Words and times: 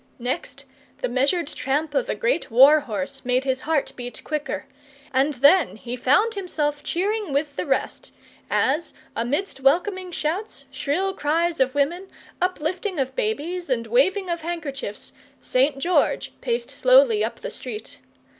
Next, 0.17 0.65
the 1.03 1.07
measured 1.09 1.45
tramp 1.45 1.93
of 1.93 2.09
a 2.09 2.15
great 2.15 2.49
war 2.49 2.79
horse 2.79 3.23
made 3.23 3.43
his 3.43 3.61
heart 3.61 3.93
beat 3.95 4.23
quicker, 4.23 4.65
and 5.13 5.35
then 5.35 5.75
he 5.75 5.95
found 5.95 6.33
himself 6.33 6.83
cheering 6.83 7.31
with 7.33 7.55
the 7.55 7.67
rest, 7.67 8.11
as, 8.49 8.95
amidst 9.15 9.59
welcoming 9.59 10.11
shouts, 10.11 10.65
shrill 10.71 11.13
cries 11.13 11.59
of 11.59 11.75
women, 11.75 12.07
uplifting 12.41 12.97
of 12.97 13.15
babies 13.15 13.69
and 13.69 13.85
waving 13.85 14.27
of 14.27 14.41
handkerchiefs, 14.41 15.13
St. 15.39 15.77
George 15.77 16.33
paced 16.41 16.71
slowly 16.71 17.23
up 17.23 17.41
the 17.41 17.51
street. 17.51 17.99